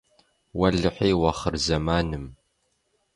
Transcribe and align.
Уэлэхьи, 0.59 1.13
уахъырзэманым! 1.21 2.25